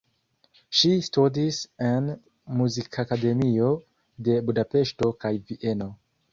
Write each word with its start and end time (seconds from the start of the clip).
Ŝi 0.77 0.89
studis 1.07 1.59
en 1.89 2.09
Muzikakademio 2.63 3.69
de 4.29 4.41
Budapeŝto 4.51 5.15
kaj 5.23 5.37
Vieno. 5.49 5.93